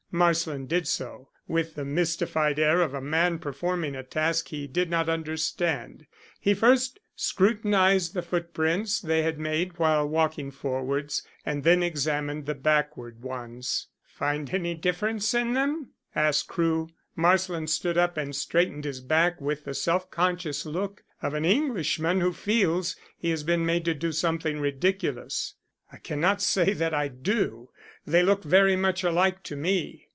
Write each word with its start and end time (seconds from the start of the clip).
Marsland 0.13 0.67
did 0.67 0.89
so. 0.89 1.29
With 1.47 1.75
the 1.75 1.85
mystified 1.85 2.59
air 2.59 2.81
of 2.81 2.93
a 2.93 2.99
man 2.99 3.39
performing 3.39 3.95
a 3.95 4.03
task 4.03 4.49
he 4.49 4.67
did 4.67 4.89
not 4.89 5.07
understand, 5.07 6.05
he 6.37 6.53
first 6.53 6.99
scrutinized 7.15 8.13
the 8.13 8.21
footprints 8.21 8.99
they 8.99 9.21
had 9.21 9.39
made 9.39 9.77
while 9.79 10.05
walking 10.05 10.51
forwards, 10.51 11.25
and 11.45 11.63
then 11.63 11.81
examined 11.81 12.45
the 12.45 12.53
backward 12.53 13.21
ones. 13.23 13.87
"Find 14.03 14.53
any 14.53 14.75
difference 14.75 15.33
in 15.33 15.53
them?" 15.53 15.91
asked 16.13 16.49
Crewe. 16.49 16.89
Marsland 17.15 17.69
stood 17.69 17.97
up 17.97 18.17
and 18.17 18.35
straightened 18.35 18.83
his 18.83 18.99
back 18.99 19.39
with 19.39 19.63
the 19.63 19.73
self 19.73 20.11
conscious 20.11 20.65
look 20.65 21.05
of 21.21 21.33
an 21.33 21.45
Englishman 21.45 22.19
who 22.19 22.33
feels 22.33 22.97
he 23.17 23.29
has 23.29 23.43
been 23.43 23.65
made 23.65 23.85
to 23.85 23.93
do 23.93 24.11
something 24.11 24.59
ridiculous. 24.59 25.53
"I 25.93 25.97
cannot 25.97 26.41
say 26.41 26.71
that 26.71 26.93
I 26.93 27.09
do. 27.09 27.69
They 28.07 28.23
look 28.23 28.45
very 28.45 28.77
much 28.77 29.03
alike 29.03 29.43
to 29.43 29.57
me." 29.57 30.07